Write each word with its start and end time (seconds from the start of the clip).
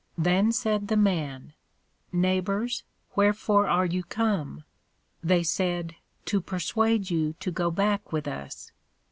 Then 0.17 0.51
said 0.51 0.87
the 0.87 0.97
Man, 0.97 1.53
Neighbors, 2.11 2.81
wherefore 3.15 3.67
are 3.67 3.85
you 3.85 4.03
come? 4.03 4.63
They 5.23 5.43
said, 5.43 5.93
To 6.25 6.41
persuade 6.41 7.11
you 7.11 7.33
to 7.39 7.51
go 7.51 7.69
back 7.69 8.11
with 8.11 8.27
us. 8.27 8.71